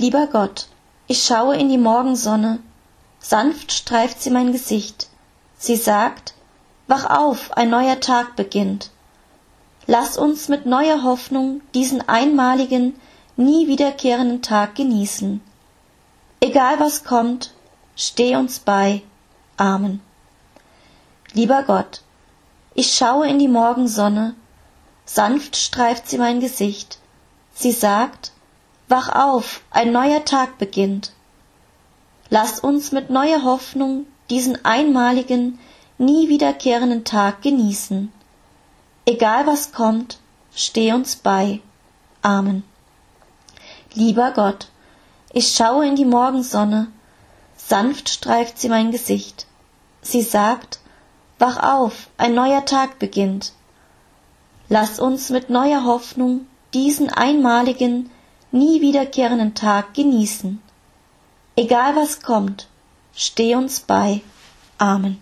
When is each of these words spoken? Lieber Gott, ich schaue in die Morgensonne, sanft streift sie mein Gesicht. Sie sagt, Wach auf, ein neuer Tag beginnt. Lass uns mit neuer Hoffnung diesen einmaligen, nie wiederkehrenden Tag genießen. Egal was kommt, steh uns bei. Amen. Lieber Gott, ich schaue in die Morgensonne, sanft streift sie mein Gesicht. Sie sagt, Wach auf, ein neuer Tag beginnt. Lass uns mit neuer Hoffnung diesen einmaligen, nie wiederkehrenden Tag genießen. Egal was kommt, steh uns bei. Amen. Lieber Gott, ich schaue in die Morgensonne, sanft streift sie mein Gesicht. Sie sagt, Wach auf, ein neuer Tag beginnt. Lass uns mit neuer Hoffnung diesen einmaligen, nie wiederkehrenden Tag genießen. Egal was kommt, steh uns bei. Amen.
Lieber 0.00 0.28
Gott, 0.28 0.66
ich 1.08 1.22
schaue 1.22 1.58
in 1.58 1.68
die 1.68 1.76
Morgensonne, 1.76 2.60
sanft 3.18 3.70
streift 3.70 4.22
sie 4.22 4.30
mein 4.30 4.50
Gesicht. 4.50 5.08
Sie 5.58 5.76
sagt, 5.76 6.32
Wach 6.86 7.04
auf, 7.04 7.52
ein 7.52 7.68
neuer 7.68 8.00
Tag 8.00 8.34
beginnt. 8.34 8.88
Lass 9.86 10.16
uns 10.16 10.48
mit 10.48 10.64
neuer 10.64 11.02
Hoffnung 11.02 11.60
diesen 11.74 12.08
einmaligen, 12.08 12.98
nie 13.36 13.68
wiederkehrenden 13.68 14.40
Tag 14.40 14.74
genießen. 14.74 15.42
Egal 16.40 16.80
was 16.80 17.04
kommt, 17.04 17.52
steh 17.94 18.36
uns 18.36 18.58
bei. 18.58 19.02
Amen. 19.58 20.00
Lieber 21.34 21.62
Gott, 21.64 22.00
ich 22.72 22.94
schaue 22.94 23.28
in 23.28 23.38
die 23.38 23.48
Morgensonne, 23.48 24.34
sanft 25.04 25.56
streift 25.56 26.08
sie 26.08 26.16
mein 26.16 26.40
Gesicht. 26.40 26.98
Sie 27.52 27.72
sagt, 27.72 28.32
Wach 28.90 29.08
auf, 29.08 29.62
ein 29.70 29.92
neuer 29.92 30.24
Tag 30.24 30.58
beginnt. 30.58 31.12
Lass 32.28 32.58
uns 32.58 32.90
mit 32.90 33.08
neuer 33.08 33.44
Hoffnung 33.44 34.06
diesen 34.30 34.64
einmaligen, 34.64 35.60
nie 35.96 36.28
wiederkehrenden 36.28 37.04
Tag 37.04 37.40
genießen. 37.40 38.12
Egal 39.06 39.46
was 39.46 39.70
kommt, 39.70 40.18
steh 40.52 40.92
uns 40.92 41.14
bei. 41.14 41.60
Amen. 42.22 42.64
Lieber 43.94 44.32
Gott, 44.32 44.66
ich 45.32 45.54
schaue 45.54 45.86
in 45.86 45.94
die 45.94 46.04
Morgensonne, 46.04 46.88
sanft 47.56 48.08
streift 48.08 48.58
sie 48.58 48.68
mein 48.68 48.90
Gesicht. 48.90 49.46
Sie 50.02 50.22
sagt, 50.22 50.80
Wach 51.38 51.62
auf, 51.62 52.08
ein 52.18 52.34
neuer 52.34 52.64
Tag 52.64 52.98
beginnt. 52.98 53.52
Lass 54.68 54.98
uns 54.98 55.30
mit 55.30 55.48
neuer 55.48 55.84
Hoffnung 55.84 56.46
diesen 56.74 57.08
einmaligen, 57.08 58.10
nie 58.52 58.80
wiederkehrenden 58.80 59.54
Tag 59.54 59.94
genießen. 59.94 60.60
Egal 61.56 61.96
was 61.96 62.22
kommt, 62.22 62.68
steh 63.14 63.54
uns 63.54 63.80
bei. 63.80 64.22
Amen. 64.78 65.20